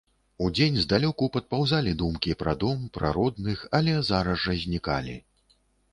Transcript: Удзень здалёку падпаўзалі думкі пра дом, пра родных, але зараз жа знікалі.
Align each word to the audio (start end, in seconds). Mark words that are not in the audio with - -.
Удзень 0.45 0.79
здалёку 0.85 1.27
падпаўзалі 1.35 1.93
думкі 2.01 2.35
пра 2.41 2.57
дом, 2.63 2.81
пра 2.99 3.13
родных, 3.19 3.63
але 3.81 3.93
зараз 4.11 4.45
жа 4.47 4.61
знікалі. 4.65 5.15